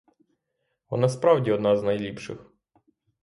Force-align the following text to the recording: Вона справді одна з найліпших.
Вона 0.89 1.09
справді 1.09 1.51
одна 1.51 1.75
з 1.77 1.83
найліпших. 1.83 2.51